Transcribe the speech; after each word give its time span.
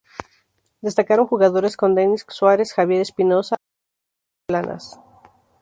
Destacaron 0.81 1.27
jugadores 1.27 1.77
como 1.77 1.93
Denis 1.93 2.25
Suárez, 2.27 2.73
Javier 2.73 3.01
Espinosa, 3.01 3.55
Edu 4.49 4.53
Bedia 4.53 4.63
o 4.63 4.63
Planas. 4.63 4.99